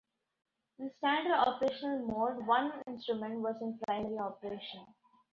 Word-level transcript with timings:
In 0.79 0.89
standard 0.97 1.31
operational 1.37 1.99
mode 2.07 2.47
one 2.47 2.71
instrument 2.87 3.39
was 3.41 3.55
in 3.61 3.77
primary 3.85 4.17
operation. 4.17 4.83